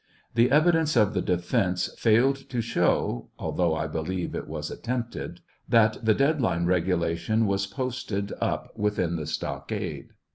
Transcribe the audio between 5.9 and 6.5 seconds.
the dead